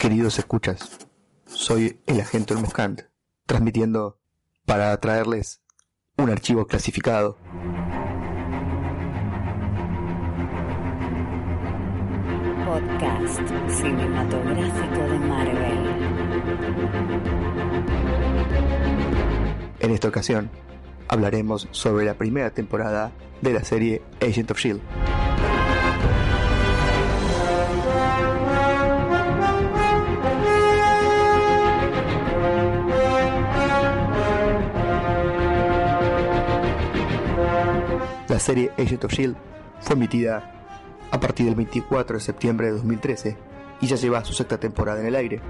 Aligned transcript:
Queridos 0.00 0.38
escuchas, 0.38 1.06
soy 1.44 2.00
el 2.06 2.22
agente 2.22 2.54
Olmoscant, 2.54 3.02
transmitiendo 3.44 4.18
para 4.64 4.98
traerles 4.98 5.60
un 6.16 6.30
archivo 6.30 6.66
clasificado. 6.66 7.36
Podcast 12.64 13.40
cinematográfico 13.68 15.00
de 15.02 15.18
Marvel. 15.18 15.78
En 19.80 19.90
esta 19.90 20.08
ocasión 20.08 20.50
hablaremos 21.08 21.68
sobre 21.72 22.06
la 22.06 22.14
primera 22.14 22.52
temporada 22.52 23.12
de 23.42 23.52
la 23.52 23.64
serie 23.64 24.00
Agent 24.22 24.50
of 24.50 24.58
Shield. 24.58 24.80
La 38.40 38.46
serie 38.46 38.72
Agent 38.78 39.04
of 39.04 39.12
Shield 39.12 39.36
fue 39.82 39.96
emitida 39.96 40.50
a 41.10 41.20
partir 41.20 41.44
del 41.44 41.54
24 41.56 42.16
de 42.16 42.24
septiembre 42.24 42.68
de 42.68 42.72
2013 42.72 43.36
y 43.82 43.86
ya 43.86 43.96
lleva 43.96 44.24
su 44.24 44.32
sexta 44.32 44.58
temporada 44.58 44.98
en 44.98 45.06
el 45.08 45.14
aire. 45.14 45.42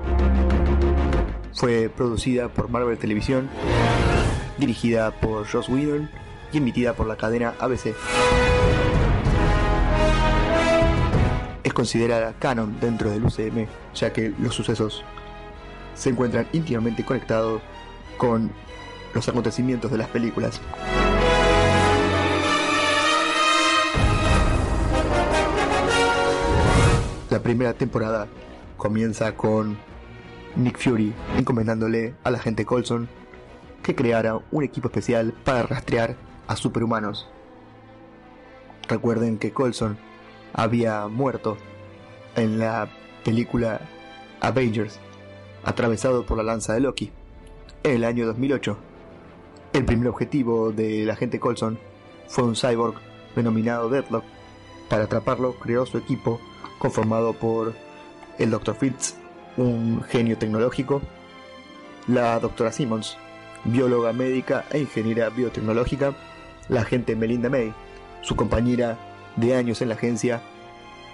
Fue 1.55 1.89
producida 1.89 2.49
por 2.49 2.69
Marvel 2.69 2.99
Televisión, 2.99 3.49
dirigida 4.59 5.13
por 5.21 5.47
Joss 5.47 5.69
Whedon 5.69 6.11
y 6.53 6.57
emitida 6.57 6.95
por 6.95 7.07
la 7.07 7.15
cadena 7.15 7.55
ABC. 7.61 7.95
Es 11.63 11.73
considerada 11.73 12.35
canon 12.41 12.80
dentro 12.80 13.09
del 13.09 13.25
UCM, 13.25 13.69
ya 13.95 14.13
que 14.13 14.35
los 14.37 14.52
sucesos 14.52 15.05
se 15.95 16.11
encuentran 16.11 16.49
íntimamente 16.52 17.05
conectados 17.05 17.63
con 18.16 18.51
los 19.15 19.29
acontecimientos 19.29 19.93
de 19.93 19.99
las 19.99 20.09
películas. 20.09 20.61
La 27.31 27.41
primera 27.41 27.75
temporada 27.75 28.27
comienza 28.77 29.37
con 29.37 29.79
Nick 30.57 30.79
Fury 30.79 31.15
encomendándole 31.37 32.15
al 32.25 32.35
agente 32.35 32.65
Colson 32.65 33.09
que 33.85 33.95
creara 33.95 34.41
un 34.51 34.65
equipo 34.65 34.89
especial 34.89 35.33
para 35.45 35.63
rastrear 35.63 36.17
a 36.49 36.57
superhumanos. 36.57 37.29
Recuerden 38.89 39.39
que 39.39 39.53
Colson 39.53 39.97
había 40.53 41.07
muerto 41.07 41.57
en 42.35 42.59
la 42.59 42.89
película 43.25 43.81
Avengers, 44.41 44.99
atravesado 45.63 46.27
por 46.27 46.37
la 46.37 46.43
lanza 46.43 46.75
de 46.75 46.81
Loki, 46.81 47.13
en 47.85 47.93
el 47.93 48.05
año 48.05 48.27
2008. 48.27 48.77
El 49.73 49.85
primer 49.85 50.09
objetivo 50.09 50.73
del 50.73 51.09
agente 51.09 51.39
Colson 51.39 51.79
fue 52.27 52.43
un 52.43 52.57
cyborg 52.57 52.97
denominado 53.37 53.89
Deadlock. 53.89 54.25
Para 54.91 55.05
atraparlo, 55.05 55.55
creó 55.55 55.87
su 55.87 55.99
equipo 55.99 56.41
conformado 56.80 57.33
por 57.33 57.74
el 58.38 58.51
Dr. 58.51 58.74
Fitz, 58.74 59.15
un 59.57 60.02
genio 60.02 60.37
tecnológico, 60.37 61.01
la 62.09 62.41
doctora 62.41 62.73
Simmons, 62.73 63.16
bióloga 63.65 64.12
médica 64.12 64.65
e 64.72 64.81
ingeniera 64.81 65.28
biotecnológica, 65.28 66.16
la 66.69 66.81
agente 66.81 67.15
Melinda 67.15 67.49
May, 67.49 67.72
su 68.22 68.34
compañera 68.34 68.99
de 69.37 69.55
años 69.55 69.81
en 69.81 69.91
la 69.91 69.94
agencia, 69.94 70.43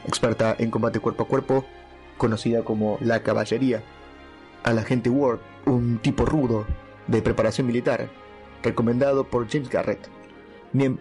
experta 0.06 0.56
en 0.58 0.70
combate 0.70 0.98
cuerpo 0.98 1.24
a 1.24 1.28
cuerpo, 1.28 1.66
conocida 2.16 2.64
como 2.64 2.96
la 3.02 3.22
caballería, 3.22 3.82
al 4.64 4.78
agente 4.78 5.10
Ward, 5.10 5.40
un 5.66 5.98
tipo 5.98 6.24
rudo 6.24 6.64
de 7.08 7.20
preparación 7.20 7.66
militar, 7.66 8.08
recomendado 8.62 9.24
por 9.24 9.46
James 9.50 9.68
Garrett, 9.68 10.08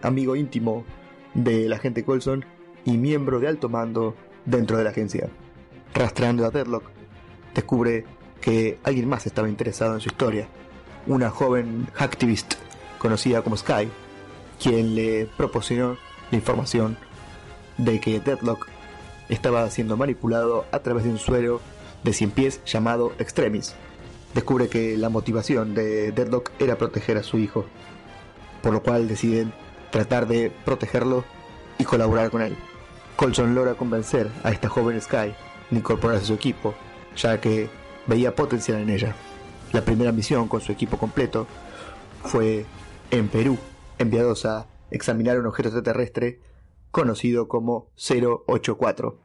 amigo 0.02 0.36
íntimo 0.36 0.84
del 1.32 1.72
agente 1.72 2.04
Colson 2.04 2.44
y 2.86 2.96
miembro 2.96 3.40
de 3.40 3.48
alto 3.48 3.68
mando 3.68 4.14
dentro 4.46 4.78
de 4.78 4.84
la 4.84 4.90
agencia. 4.90 5.28
Rastreando 5.92 6.46
a 6.46 6.50
Deadlock, 6.50 6.84
descubre 7.54 8.04
que 8.40 8.78
alguien 8.84 9.08
más 9.08 9.26
estaba 9.26 9.48
interesado 9.48 9.94
en 9.94 10.00
su 10.00 10.08
historia, 10.08 10.48
una 11.06 11.30
joven 11.30 11.88
hacktivist 11.92 12.54
conocida 12.98 13.42
como 13.42 13.56
Sky, 13.56 13.88
quien 14.62 14.94
le 14.94 15.28
proporcionó 15.36 15.96
la 16.30 16.38
información 16.38 16.96
de 17.76 18.00
que 18.00 18.20
Deadlock 18.20 18.68
estaba 19.28 19.68
siendo 19.70 19.96
manipulado 19.96 20.64
a 20.70 20.78
través 20.78 21.04
de 21.04 21.10
un 21.10 21.18
suero 21.18 21.60
de 22.04 22.12
100 22.12 22.30
pies 22.30 22.60
llamado 22.64 23.12
Extremis. 23.18 23.74
Descubre 24.34 24.68
que 24.68 24.96
la 24.96 25.08
motivación 25.08 25.74
de 25.74 26.12
Deadlock 26.12 26.50
era 26.58 26.78
proteger 26.78 27.16
a 27.16 27.22
su 27.22 27.38
hijo, 27.38 27.64
por 28.62 28.72
lo 28.72 28.82
cual 28.82 29.08
deciden 29.08 29.52
tratar 29.90 30.28
de 30.28 30.52
protegerlo 30.64 31.24
y 31.78 31.84
colaborar 31.84 32.30
con 32.30 32.42
él. 32.42 32.56
Colson 33.16 33.54
logra 33.54 33.74
convencer 33.74 34.30
a 34.44 34.50
esta 34.50 34.68
joven 34.68 35.00
Sky 35.00 35.34
de 35.70 35.78
incorporarse 35.78 36.24
a 36.24 36.26
su 36.26 36.34
equipo, 36.34 36.74
ya 37.16 37.40
que 37.40 37.68
veía 38.06 38.34
potencial 38.34 38.78
en 38.78 38.90
ella. 38.90 39.16
La 39.72 39.82
primera 39.82 40.12
misión 40.12 40.48
con 40.48 40.60
su 40.60 40.70
equipo 40.70 40.98
completo 40.98 41.46
fue 42.22 42.66
en 43.10 43.28
Perú, 43.28 43.58
enviados 43.98 44.44
a 44.44 44.66
examinar 44.90 45.38
un 45.38 45.46
objeto 45.46 45.70
extraterrestre 45.70 46.40
conocido 46.90 47.48
como 47.48 47.90
084. 47.96 49.18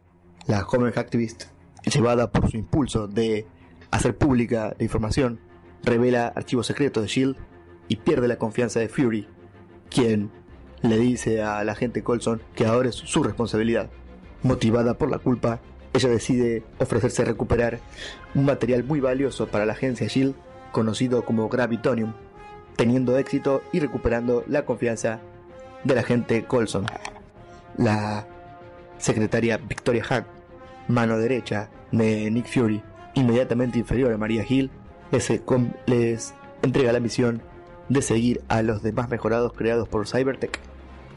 La 0.47 0.61
joven 0.63 0.93
hacktivist, 0.93 1.45
llevada 1.85 2.31
por 2.31 2.49
su 2.49 2.57
impulso 2.57 3.07
de 3.07 3.45
hacer 3.91 4.17
pública 4.17 4.73
la 4.77 4.83
información, 4.83 5.39
revela 5.83 6.27
archivos 6.27 6.67
secretos 6.67 7.03
de 7.03 7.09
Shield 7.09 7.37
y 7.87 7.97
pierde 7.97 8.27
la 8.27 8.37
confianza 8.37 8.79
de 8.79 8.87
Fury, 8.87 9.27
quien 9.89 10.31
le 10.81 10.97
dice 10.97 11.41
a 11.41 11.63
la 11.63 11.73
agente 11.73 12.03
Colson 12.03 12.41
que 12.55 12.65
ahora 12.65 12.89
es 12.89 12.95
su 12.95 13.23
responsabilidad. 13.23 13.89
Motivada 14.43 14.95
por 14.95 15.11
la 15.11 15.19
culpa, 15.19 15.59
ella 15.93 16.09
decide 16.09 16.63
ofrecerse 16.79 17.21
a 17.21 17.25
recuperar 17.25 17.79
un 18.33 18.45
material 18.45 18.83
muy 18.83 18.99
valioso 18.99 19.47
para 19.47 19.65
la 19.65 19.73
agencia 19.73 20.07
Shield 20.07 20.35
conocido 20.71 21.25
como 21.25 21.49
Gravitonium, 21.49 22.13
teniendo 22.75 23.17
éxito 23.17 23.61
y 23.71 23.79
recuperando 23.79 24.43
la 24.47 24.65
confianza 24.65 25.19
de 25.83 25.95
la 25.95 26.01
agente 26.01 26.45
Colson. 26.45 26.85
La 27.77 28.25
secretaria 28.97 29.57
Victoria 29.57 30.03
Hack, 30.03 30.25
mano 30.87 31.17
derecha 31.17 31.69
de 31.91 32.31
Nick 32.31 32.47
Fury, 32.47 32.81
inmediatamente 33.15 33.79
inferior 33.79 34.13
a 34.13 34.17
Maria 34.17 34.45
Hill, 34.47 34.71
les, 35.11 35.29
les 35.87 36.33
entrega 36.61 36.93
la 36.93 36.99
misión 36.99 37.41
de 37.89 38.01
seguir 38.01 38.41
a 38.47 38.61
los 38.61 38.81
demás 38.81 39.09
mejorados 39.09 39.51
creados 39.53 39.89
por 39.89 40.07
Cybertech 40.07 40.70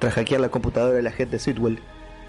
tras 0.04 0.16
hackear 0.16 0.42
la 0.42 0.50
computadora 0.50 0.96
del 0.96 1.06
agente 1.06 1.38
Sitwell, 1.38 1.78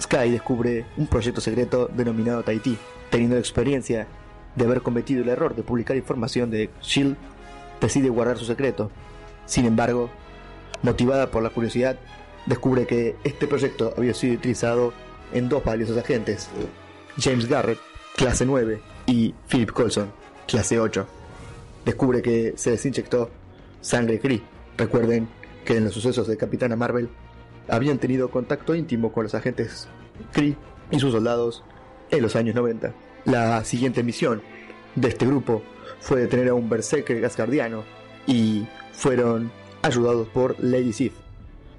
Sky 0.01 0.31
descubre 0.31 0.85
un 0.95 1.07
proyecto 1.07 1.41
secreto 1.41 1.89
denominado 1.93 2.41
Tahiti. 2.41 2.77
Teniendo 3.09 3.35
la 3.35 3.41
experiencia 3.41 4.07
de 4.55 4.63
haber 4.63 4.81
cometido 4.81 5.21
el 5.21 5.27
error 5.27 5.57
de 5.57 5.61
publicar 5.61 5.97
información 5.97 6.49
de 6.49 6.69
Shield, 6.81 7.17
decide 7.81 8.07
guardar 8.07 8.37
su 8.37 8.45
secreto. 8.45 8.91
Sin 9.45 9.65
embargo, 9.65 10.09
motivada 10.83 11.31
por 11.31 11.43
la 11.43 11.49
curiosidad, 11.49 11.97
descubre 12.45 12.87
que 12.87 13.17
este 13.25 13.45
proyecto 13.45 13.93
había 13.97 14.13
sido 14.13 14.35
utilizado 14.35 14.93
en 15.33 15.49
dos 15.49 15.61
valiosos 15.61 15.97
agentes, 15.97 16.47
James 17.19 17.45
Garrett, 17.45 17.79
clase 18.15 18.45
9, 18.45 18.79
y 19.05 19.35
Philip 19.49 19.71
Colson, 19.71 20.13
clase 20.47 20.79
8. 20.79 21.05
Descubre 21.83 22.21
que 22.21 22.53
se 22.55 22.71
desinyectó 22.71 23.31
sangre 23.81 24.21
Kree. 24.21 24.41
Recuerden 24.77 25.27
que 25.65 25.75
en 25.75 25.83
los 25.83 25.93
sucesos 25.93 26.25
de 26.25 26.37
Capitana 26.37 26.77
Marvel 26.77 27.09
habían 27.67 27.97
tenido 27.97 28.29
contacto 28.29 28.75
íntimo 28.75 29.11
con 29.11 29.23
los 29.23 29.35
agentes 29.35 29.87
Kree 30.31 30.55
y 30.91 30.99
sus 30.99 31.11
soldados 31.11 31.63
en 32.11 32.21
los 32.21 32.35
años 32.35 32.55
90. 32.55 32.93
La 33.25 33.63
siguiente 33.65 34.03
misión 34.03 34.41
de 34.95 35.09
este 35.09 35.25
grupo 35.25 35.63
fue 35.99 36.21
detener 36.21 36.49
a 36.49 36.53
un 36.53 36.69
berserker 36.69 37.19
gascardiano 37.19 37.83
y 38.27 38.67
fueron 38.93 39.51
ayudados 39.81 40.27
por 40.29 40.55
Lady 40.63 40.93
Sif. 40.93 41.13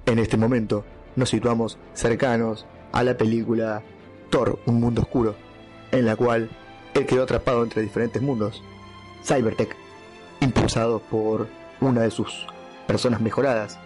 En 0.05 0.19
este 0.19 0.37
momento 0.37 0.85
nos 1.15 1.29
situamos 1.29 1.77
cercanos 1.93 2.65
a 2.91 3.03
la 3.03 3.17
película 3.17 3.81
Thor, 4.29 4.59
un 4.65 4.79
mundo 4.79 5.01
oscuro, 5.01 5.35
en 5.91 6.05
la 6.05 6.15
cual 6.15 6.49
él 6.93 7.05
quedó 7.05 7.23
atrapado 7.23 7.63
entre 7.63 7.81
diferentes 7.81 8.21
mundos. 8.21 8.63
Cybertech, 9.23 9.75
impulsado 10.41 10.99
por 10.99 11.47
una 11.81 12.01
de 12.01 12.11
sus 12.11 12.45
personas 12.87 13.21
mejoradas, 13.21 13.77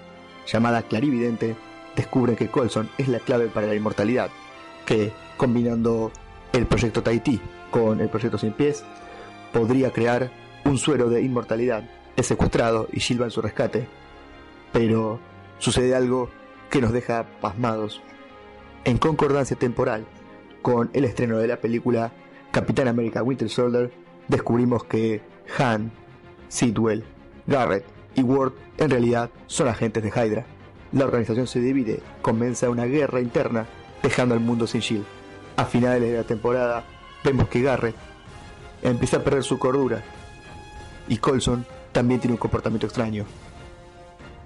llamada 0.46 0.84
Clarividente, 0.84 1.56
descubre 1.96 2.36
que 2.36 2.50
Colson 2.50 2.90
es 2.98 3.08
la 3.08 3.20
clave 3.20 3.48
para 3.48 3.68
la 3.68 3.76
inmortalidad, 3.76 4.30
que 4.86 5.12
combinando 5.38 6.12
el 6.54 6.66
proyecto 6.66 7.04
Tahiti 7.04 7.40
con 7.70 8.02
el 8.02 8.10
proyecto 8.10 8.38
Sin 8.38 8.54
Pies, 8.54 8.84
podría 9.54 9.92
crear 9.92 10.32
un 10.66 10.78
suero 10.78 11.10
de 11.10 11.22
inmortalidad. 11.22 11.90
Es 12.16 12.28
secuestrado 12.28 12.88
y 12.92 13.00
Silva 13.00 13.26
en 13.26 13.32
su 13.32 13.42
rescate. 13.42 13.88
Pero 14.72 15.20
sucede 15.60 15.96
algo 15.96 16.30
que 16.70 16.82
nos 16.82 16.92
deja 16.92 17.26
pasmados. 17.42 18.02
En 18.84 18.98
concordancia 18.98 19.58
temporal 19.58 20.06
con 20.62 20.90
el 20.94 21.06
estreno 21.06 21.38
de 21.38 21.48
la 21.48 21.58
película 21.58 22.12
Capitán 22.52 22.88
América 22.88 23.24
Winter 23.24 23.50
Soldier, 23.50 23.92
descubrimos 24.28 24.84
que 24.84 25.22
Han, 25.58 25.92
Sidwell, 26.50 27.04
Garrett 27.48 27.86
y 28.16 28.24
Ward 28.24 28.54
en 28.78 28.90
realidad 28.90 29.30
son 29.48 29.68
agentes 29.68 30.04
de 30.04 30.10
Hydra. 30.10 30.46
La 30.94 31.06
organización 31.06 31.48
se 31.48 31.62
divide, 31.62 32.02
comienza 32.22 32.70
una 32.70 32.86
guerra 32.86 33.22
interna, 33.22 33.66
dejando 34.04 34.36
al 34.36 34.42
mundo 34.42 34.68
sin 34.68 34.82
Shield. 34.82 35.06
A 35.56 35.66
finales 35.66 36.02
de 36.02 36.18
la 36.18 36.24
temporada, 36.24 36.84
vemos 37.24 37.48
que 37.48 37.62
Garrett 37.62 37.96
empieza 38.82 39.18
a 39.18 39.24
perder 39.24 39.44
su 39.44 39.58
cordura 39.58 40.04
y 41.08 41.18
Colson 41.18 41.66
también 41.92 42.20
tiene 42.20 42.34
un 42.34 42.40
comportamiento 42.40 42.88
extraño. 42.88 43.26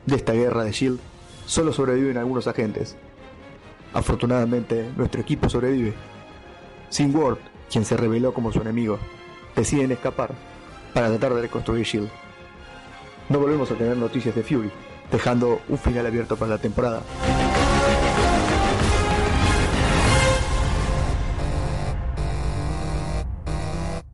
De 0.06 0.15
esta 0.15 0.33
guerra 0.33 0.63
de 0.63 0.71
Shield, 0.71 1.00
solo 1.45 1.74
sobreviven 1.74 2.18
algunos 2.18 2.47
agentes. 2.47 2.95
Afortunadamente, 3.94 4.92
nuestro 4.95 5.21
equipo 5.21 5.50
sobrevive. 5.50 5.94
Sin 6.89 7.15
Ward, 7.15 7.39
quien 7.71 7.86
se 7.86 7.97
reveló 7.97 8.33
como 8.33 8.51
su 8.51 8.62
enemigo, 8.62 9.00
deciden 9.56 9.92
escapar 9.92 10.31
para 10.94 11.07
tratar 11.07 11.33
de 11.33 11.42
reconstruir 11.42 11.86
Shield. 11.86 12.09
No 13.30 13.39
volvemos 13.39 13.71
a 13.71 13.75
tener 13.75 13.97
noticias 13.97 14.36
de 14.36 14.44
Fury, 14.44 14.71
dejando 15.12 15.62
un 15.69 15.78
final 15.78 16.06
abierto 16.06 16.36
para 16.36 16.52
la 16.52 16.57
temporada. 16.57 17.02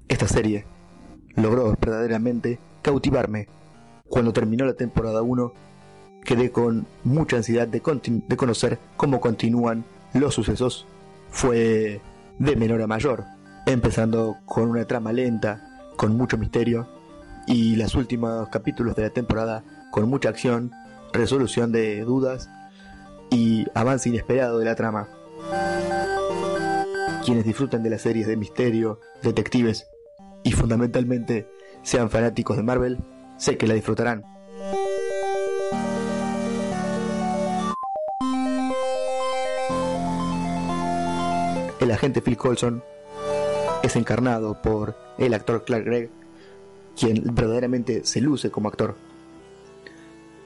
Esta 0.07 0.27
serie 0.27 0.65
logró 1.35 1.75
verdaderamente 1.79 2.59
cautivarme. 2.81 3.47
Cuando 4.07 4.33
terminó 4.33 4.65
la 4.65 4.73
temporada 4.73 5.21
1, 5.21 5.53
quedé 6.23 6.51
con 6.51 6.85
mucha 7.03 7.37
ansiedad 7.37 7.67
de, 7.67 7.81
conocer 7.81 8.79
cómo 8.97 9.19
continúan 9.19 9.83
los 10.13 10.35
sucesos. 10.35 10.85
Fue 11.29 12.01
de 12.39 12.55
menor 12.55 12.81
a 12.81 12.87
mayor, 12.87 13.23
empezando 13.65 14.37
con 14.45 14.69
una 14.69 14.85
trama 14.85 15.13
lenta, 15.13 15.79
con 15.95 16.15
mucho 16.17 16.37
misterio, 16.37 16.87
y 17.47 17.75
los 17.75 17.95
últimos 17.95 18.49
capítulos 18.49 18.95
de 18.95 19.03
la 19.03 19.09
temporada 19.09 19.63
con 19.91 20.09
mucha 20.09 20.29
acción, 20.29 20.71
resolución 21.13 21.71
de 21.71 22.01
dudas 22.01 22.49
y 23.29 23.65
avance 23.73 24.09
inesperado 24.09 24.59
de 24.59 24.65
la 24.65 24.75
trama. 24.75 25.07
Quienes 27.25 27.45
disfrutan 27.45 27.83
de 27.83 27.89
las 27.89 28.01
series 28.01 28.27
de 28.27 28.37
misterio, 28.37 28.99
detectives 29.21 29.87
y 30.43 30.51
fundamentalmente 30.51 31.47
sean 31.83 32.09
fanáticos 32.09 32.57
de 32.57 32.63
Marvel, 32.63 32.99
sé 33.37 33.57
que 33.57 33.67
la 33.67 33.73
disfrutarán. 33.73 34.23
El 41.79 41.91
agente 41.91 42.21
Phil 42.21 42.37
Colson 42.37 42.83
es 43.81 43.95
encarnado 43.95 44.61
por 44.61 44.95
el 45.17 45.33
actor 45.33 45.63
Clark 45.65 45.85
Gregg, 45.85 46.09
quien 46.95 47.23
verdaderamente 47.33 48.05
se 48.05 48.21
luce 48.21 48.51
como 48.51 48.69
actor. 48.69 48.95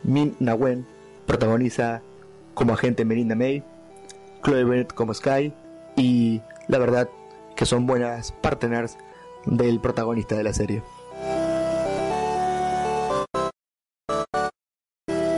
Min 0.05 0.35
Na 0.39 0.53
Wen 0.53 0.85
protagoniza 1.25 2.01
como 2.53 2.73
agente 2.73 3.05
Melinda 3.05 3.35
May, 3.35 3.63
Chloe 4.43 4.63
Bennett 4.63 4.93
como 4.93 5.13
Sky 5.13 5.51
y 5.95 6.41
la 6.67 6.77
verdad 6.77 7.09
que 7.55 7.65
son 7.65 7.87
buenas 7.87 8.31
partners 8.31 8.97
del 9.45 9.79
protagonista 9.79 10.35
de 10.35 10.43
la 10.43 10.53
serie. 10.53 10.83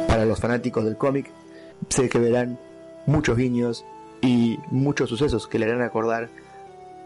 Para 0.08 0.26
los 0.26 0.40
fanáticos 0.40 0.84
del 0.84 0.98
cómic, 0.98 1.32
sé 1.90 2.10
que 2.10 2.20
verán 2.20 2.60
muchos 3.06 3.38
guiños 3.38 3.86
y 4.22 4.60
muchos 4.70 5.10
sucesos 5.10 5.48
que 5.48 5.60
le 5.60 5.66
harán 5.66 5.82
acordar 5.82 6.30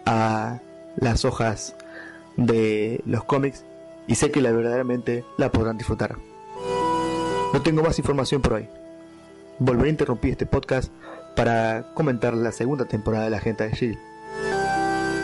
a 0.06 0.60
las 0.96 1.26
hojas 1.26 1.76
de 2.38 3.02
los 3.06 3.24
cómics 3.26 3.66
y 4.08 4.16
sé 4.16 4.32
que 4.32 4.42
la 4.42 4.52
verdaderamente 4.52 5.24
la 5.38 5.52
podrán 5.52 5.78
disfrutar. 5.78 6.31
No 7.54 7.62
tengo 7.62 7.84
más 7.84 8.00
información 8.00 8.42
por 8.42 8.54
hoy. 8.54 8.70
Volveré 9.60 9.90
a 9.90 9.92
interrumpir 9.92 10.32
este 10.32 10.46
podcast 10.46 10.90
para 11.36 11.94
comentar 11.94 12.34
la 12.34 12.54
segunda 12.54 12.86
temporada 12.86 13.26
de 13.26 13.30
La 13.30 13.42
Gente 13.42 13.68
de 13.68 13.74
Shield. 13.74 14.00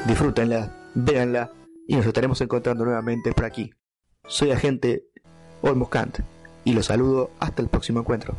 Disfrútenla, 0.07 0.75
véanla 0.93 1.51
y 1.87 1.95
nos 1.95 2.05
estaremos 2.05 2.41
encontrando 2.41 2.83
nuevamente 2.83 3.31
por 3.31 3.45
aquí. 3.45 3.71
Soy 4.27 4.51
agente 4.51 5.05
Olmos 5.61 5.87
Kant 5.87 6.19
y 6.65 6.73
los 6.73 6.87
saludo 6.87 7.31
hasta 7.39 7.61
el 7.61 7.69
próximo 7.69 8.01
encuentro. 8.01 8.35